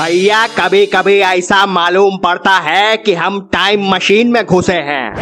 भैया 0.00 0.46
कभी 0.46 0.86
कभी 0.86 1.18
ऐसा 1.18 1.66
मालूम 1.66 2.16
पड़ता 2.16 2.50
है 2.50 2.96
कि 2.96 3.14
हम 3.14 3.40
टाइम 3.52 3.88
मशीन 3.88 4.28
में 4.28 4.46
घुसे 4.46 4.74
हैं। 4.74 5.14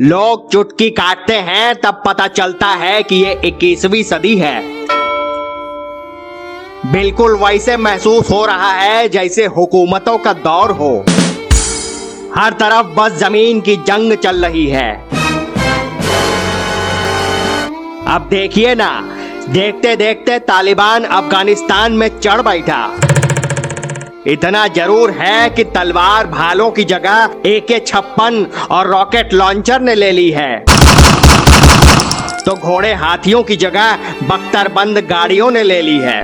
लोग 0.00 0.52
चुटकी 0.52 0.90
काटते 0.90 1.34
हैं, 1.34 1.74
तब 1.74 2.02
पता 2.06 2.26
चलता 2.28 2.66
है 2.66 3.02
कि 3.02 3.16
ये 3.16 3.40
21वीं 3.44 4.02
सदी 4.02 4.36
है। 4.38 4.60
बिल्कुल 6.92 7.36
वैसे 7.36 7.76
महसूस 7.76 8.30
हो 8.30 8.44
रहा 8.46 8.72
है 8.72 9.08
जैसे 9.08 9.46
हुकूमतों 9.46 10.18
का 10.18 10.32
दौर 10.32 10.70
हो। 10.70 11.04
हर 12.36 12.52
तरफ़ 12.52 12.86
बस 12.86 13.12
ज़मीन 13.12 13.60
की 13.60 13.76
जंग 13.76 14.16
चल 14.16 14.44
रही 14.44 14.66
है। 14.66 14.90
अब 18.06 18.26
देखिए 18.30 18.74
ना 18.74 19.15
देखते 19.48 19.94
देखते 19.96 20.38
तालिबान 20.38 21.04
अफ़गानिस्तान 21.04 21.92
में 21.92 22.08
चढ़ 22.18 22.40
बैठा। 22.42 22.78
इतना 24.26 24.66
ज़रूर 24.68 25.10
है 25.10 25.50
कि 25.50 25.64
तलवार 25.66 26.26
भालों 26.26 26.70
की 26.70 26.84
जगह 26.84 27.36
ए 27.46 27.58
के 27.60 27.78
छप्पन 27.80 28.46
और 28.70 28.86
रॉकेट 28.86 29.34
लॉन्चर 29.34 29.80
ने 29.80 29.94
ले 29.94 30.10
ली 30.12 30.30
है। 30.30 30.58
तो 32.44 32.54
घोड़े 32.54 32.92
हाथियों 32.94 33.42
की 33.42 33.56
जगह 33.56 33.96
बख्तरबंद 34.24 34.98
गाड़ियों 35.10 35.50
ने 35.50 35.62
ले 35.62 35.80
ली 35.82 35.98
है। 35.98 36.22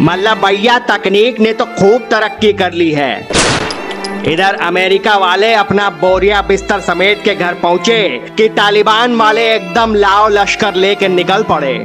मतलब 0.00 0.44
भैया 0.44 0.78
तकनीक 0.88 1.40
ने 1.40 1.52
तो 1.52 1.64
खूब 1.74 2.08
तरक्की 2.10 2.52
कर 2.52 2.72
ली 2.72 2.90
है। 2.92 3.37
इधर 4.26 4.54
अमेरिका 4.62 5.16
वाले 5.16 5.52
अपना 5.54 5.88
बोरिया 6.00 6.40
बिस्तर 6.42 6.80
समेट 6.80 7.22
के 7.24 7.34
घर 7.34 7.54
पहुँचे 7.54 8.00
कि 8.36 8.48
तालिबान 8.48 9.14
वाले 9.16 9.42
एकदम 9.54 9.94
लाओ 9.94 10.28
लश्कर 10.28 10.74
लेके 10.74 11.08
निकल 11.08 11.42
पड़े। 11.42 11.76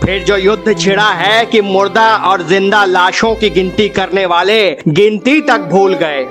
फिर 0.00 0.24
जो 0.24 0.36
युद्ध 0.36 0.76
छिड़ा 0.78 1.08
है 1.12 1.44
कि 1.46 1.60
मुर्दा 1.60 2.08
और 2.24 2.42
ज़िंदा 2.42 2.84
लाशों 2.84 3.34
की 3.34 3.50
गिनती 3.50 3.88
करने 3.90 4.26
वाले 4.26 4.60
गिनती 4.88 5.40
तक 5.42 5.68
भूल 5.70 5.94
गए। 5.94 6.24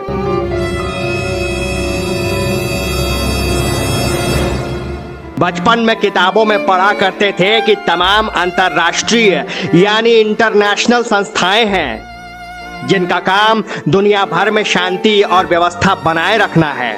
बचपन 5.39 5.80
में 5.80 5.95
किताबों 5.95 6.45
में 6.45 6.66
पढ़ा 6.66 6.94
करते 6.94 7.31
थे 7.31 7.61
कि 7.61 7.75
तमाम 7.75 8.28
अंतर्राष्ट्रीय, 8.28 9.45
यानी 9.75 10.09
इंटरनेशनल 10.09 11.03
संस्थाएँ 11.03 11.66
हैं, 11.66 12.88
जिनका 12.88 13.19
काम 13.19 13.63
दुनिया 13.88 14.25
भर 14.25 14.52
में 14.52 14.63
शांति 14.63 15.22
और 15.22 15.47
व्यवस्था 15.47 15.95
बनाए 15.95 16.38
रखना 16.38 16.72
है। 16.73 16.94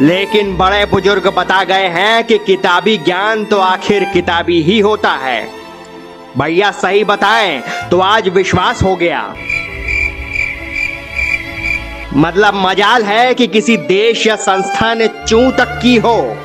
लेकिन 0.00 0.56
बड़े 0.56 0.84
बुज़ुर्ग 0.84 1.26
बता 1.26 1.64
गए 1.64 1.88
हैं 1.88 2.24
कि 2.24 2.38
किताबी 2.38 2.96
ज्ञान 2.98 3.44
तो 3.44 3.58
आखिर 3.58 4.04
किताबी 4.04 4.62
ही 4.62 4.78
होता 4.80 5.10
है। 5.10 5.48
भैया 6.38 6.70
सही 6.70 7.04
बताएँ 7.04 7.62
तो 7.90 8.00
आज 8.00 8.28
विश्वास 8.28 8.82
हो 8.82 8.96
गया। 8.96 9.34
मतलब 12.16 12.54
मजाल 12.54 13.02
है 13.02 13.34
कि 13.34 13.46
किसी 13.46 13.76
देश 13.76 14.26
या 14.26 14.36
संस्था 14.36 14.94
ने 14.94 15.08
चू 15.08 15.50
तक 15.50 15.78
की 15.82 15.96
हो। 15.96 16.36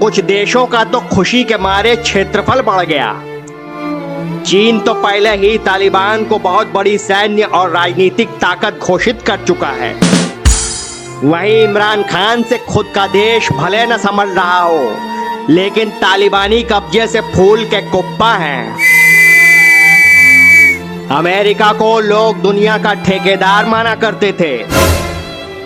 कुछ 0.00 0.20
देशों 0.20 0.66
का 0.66 0.84
तो 0.84 1.00
खुशी 1.00 1.44
के 1.44 1.56
मारे 1.58 1.96
क्षेत्रफल 1.96 2.60
बढ़ 2.60 2.84
गया। 2.86 3.12
चीन 4.46 4.78
तो 4.80 4.94
पहले 4.94 5.30
ही 5.36 5.58
तालिबान 5.58 6.24
को 6.24 6.38
बहुत 6.38 6.66
बड़ी 6.66 6.98
सैन्य 6.98 7.42
और 7.42 7.70
राजनीतिक 7.70 8.28
ताकत 8.28 8.78
घोषित 8.78 9.22
कर 9.22 9.36
चुका 9.36 9.68
है। 9.68 9.92
वहीं 11.24 11.62
इमरान 11.64 12.02
खान 12.02 12.42
से 12.42 12.58
खुद 12.58 12.86
का 12.94 13.06
देश 13.06 13.52
भले 13.52 13.86
न 13.86 13.96
समझ 13.96 14.28
रहा 14.28 14.60
हो, 14.60 14.96
लेकिन 15.50 15.90
तालिबानी 15.90 16.62
कब्जे 16.62 17.06
से 17.06 17.20
फूल 17.20 17.64
के 17.64 17.80
कुप्पा 17.80 18.32
हैं। 18.34 18.72
अमेरिका 21.08 21.72
को 21.72 22.00
लोग 22.00 22.40
दुनिया 22.42 22.78
का 22.78 22.94
ठेकेदार 22.94 23.66
माना 23.66 23.94
करते 23.94 24.32
थे। 24.32 24.56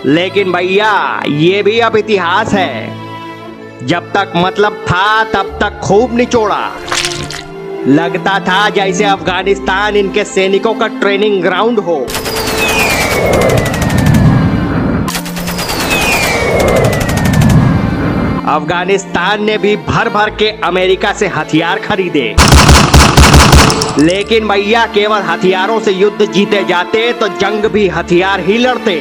लेकिन 0.05 0.51
भैया, 0.51 1.23
ये 1.27 1.63
भी 1.63 1.79
अब 1.79 1.95
इतिहास 1.95 2.53
है। 2.53 3.04
जब 3.85 4.11
तक 4.13 4.33
मतलब 4.35 4.85
था, 4.89 5.23
तब 5.23 5.57
तक 5.61 5.79
खूब 5.79 6.15
निचोड़ा। 6.17 6.71
लगता 7.87 8.39
था 8.39 8.69
जैसे 8.69 9.03
अफ़गानिस्तान 9.03 9.95
इनके 9.95 10.23
सैनिकों 10.23 10.73
का 10.73 10.87
ट्रेनिंग 10.87 11.41
ग्राउंड 11.43 11.79
हो। 11.79 11.95
अफ़गानिस्तान 18.47 19.43
ने 19.43 19.57
भी 19.57 19.75
भर 19.75 20.09
भर 20.09 20.29
के 20.29 20.49
अमेरिका 20.63 21.13
से 21.13 21.27
हथियार 21.27 21.79
खरीदे। 21.79 22.35
लेकिन 23.99 24.47
भैया 24.47 24.85
केवल 24.85 25.21
हथियारों 25.21 25.79
से 25.79 25.91
युद्ध 25.91 26.31
जीते 26.31 26.63
जाते 26.63 27.13
तो 27.13 27.27
जंग 27.27 27.65
भी, 27.65 27.87
हथियार 27.87 28.39
ही 28.39 28.57
लड़ते। 28.57 28.97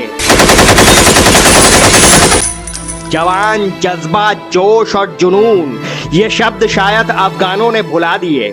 जवान, 3.11 3.71
जज्बा, 3.81 4.33
जोश 4.33 4.97
और 4.97 5.17
जुनून, 5.21 5.81
ये 6.13 6.31
शब्द 6.31 6.67
शायद 6.67 7.11
अफगानों 7.11 7.73
ने 7.73 7.83
भुला 7.83 8.17
दिए। 8.17 8.51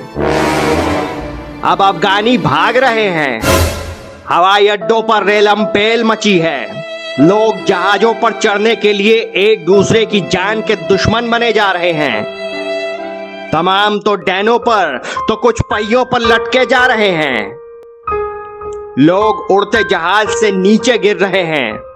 अब 1.63 1.81
अफगानी 1.81 2.37
भाग 2.37 2.77
रहे 2.77 3.07
हैं। 3.07 3.41
हवाई 4.29 4.67
अड्डों 4.67 5.01
पर 5.01 5.23
रेलम 5.23 5.65
पेल 5.65 6.03
मची 6.03 6.39
है। 6.39 6.81
लोग 7.19 7.65
जहाजों 7.65 8.13
पर 8.13 8.31
चढ़ने 8.31 8.75
के 8.75 8.93
लिए 8.93 9.31
एक 9.35 9.65
दूसरे 9.65 10.05
की 10.05 10.21
जान 10.21 10.61
के 10.61 10.75
दुश्मन 10.75 11.29
बने 11.29 11.53
जा 11.53 11.71
रहे 11.71 11.91
हैं। 11.91 12.41
तमाम 13.51 13.99
तो 13.99 14.15
डैनों 14.15 14.59
पर 14.59 15.01
तो 15.27 15.35
कुछ 15.35 15.61
पहियों 15.61 16.05
पर 16.05 16.19
लटके 16.19 16.65
जा 16.65 16.85
रहे 16.85 17.09
हैं। 17.09 17.57
लोग 18.99 19.51
उड़ते 19.51 19.83
जहाज़ 19.83 20.29
से 20.29 20.51
नीचे 20.51 20.97
गिर 20.97 21.17
रहे 21.17 21.43
हैं। 21.43 21.90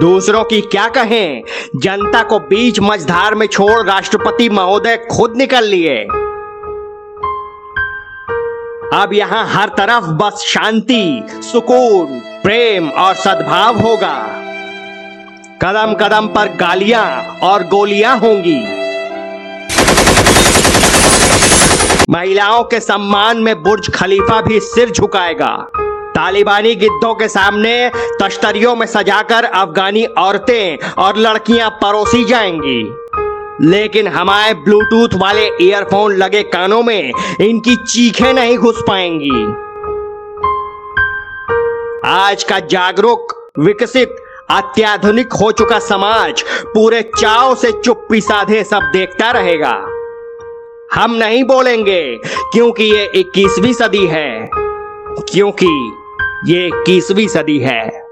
दूसरों 0.00 0.44
की 0.44 0.60
क्या 0.60 0.88
कहें? 0.88 1.42
जनता 1.76 2.22
को 2.22 2.38
बीच 2.38 2.80
मझधार 2.80 3.34
में 3.34 3.46
छोड़ 3.46 3.86
राष्ट्रपति 3.86 4.48
महोदय 4.48 4.96
खुद 5.10 5.36
निकल 5.36 5.64
लिए। 5.64 5.96
अब 8.94 9.10
यहाँ 9.12 9.46
हर 9.46 9.68
तरफ़ 9.68 10.04
बस 10.04 10.44
शांति, 10.46 11.26
सुकून, 11.30 12.06
प्रेम 12.42 12.88
और 12.88 13.14
सद्भाव 13.14 13.78
होगा। 13.78 14.16
कदम 15.62 15.94
कदम 15.94 16.26
पर 16.26 16.48
गालियाँ 16.48 17.38
और 17.42 17.62
गोलियाँ 17.62 18.18
होंगी। 18.18 18.60
महिलाओं 22.10 22.64
के 22.64 22.80
सम्मान 22.80 23.38
में 23.38 23.62
बुर्ज 23.62 23.90
खलीफा 23.94 24.40
भी 24.40 24.60
सिर 24.60 24.90
झुकाएगा। 24.90 25.70
तालिबानी 26.14 26.74
गिद्धों 26.74 27.14
के 27.14 27.28
सामने 27.28 27.90
तश्तरियों 28.22 28.74
में 28.76 28.86
सजाकर 28.86 29.44
अफगानी 29.44 30.04
औरतें 30.18 30.92
और 30.98 31.16
लड़कियाँ 31.16 31.70
परोसी 31.82 32.24
जाएँगी। 32.24 32.82
लेकिन 33.62 34.06
हमारे 34.08 34.54
ब्लूटूथ 34.54 35.14
वाले 35.14 35.46
ईयरफोन 35.62 36.16
लगे 36.16 36.42
कानों 36.42 36.82
में 36.82 37.12
इनकी 37.40 37.76
चीखें 37.76 38.32
नहीं 38.32 38.56
घुस 38.58 38.82
पाएँगी। 38.88 39.44
आज 42.06 42.44
का 42.44 42.58
जागरूक, 42.60 43.34
विकसित, 43.58 44.16
अत्याधुनिक 44.50 45.32
हो 45.32 45.50
चुका 45.52 45.78
समाज 45.78 46.42
पूरे 46.74 47.02
चाव 47.18 47.54
से 47.54 47.72
चुप्पी 47.72 48.20
साधे 48.20 48.62
सब 48.64 48.90
देखता 48.92 49.30
रहेगा। 49.30 49.74
हम 50.94 51.14
नहीं 51.14 51.44
बोलेंगे 51.44 52.02
क्योंकि 52.52 52.84
ये 52.84 53.10
21वीं 53.14 53.72
सदी 53.72 54.06
है, 54.06 54.50
क्योंकि 54.52 55.68
ये 56.46 56.66
इक्कीसवीं 56.66 57.26
सदी 57.28 57.58
है। 57.58 58.09